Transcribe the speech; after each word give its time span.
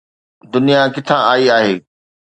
دنيا 0.53 0.81
ڪٿان 0.95 1.21
آئي 1.33 1.45
آهي؟ 1.57 1.75